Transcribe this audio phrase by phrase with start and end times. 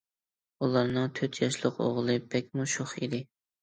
[0.67, 3.27] ئۇلارنىڭ تۆت ياشلىق ئوغلى بەكمۇ شوخ ئىدى.